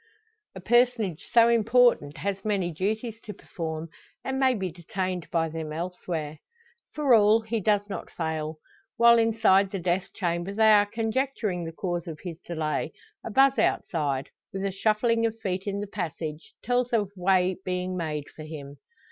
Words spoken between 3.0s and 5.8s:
to perform, and may be detained by them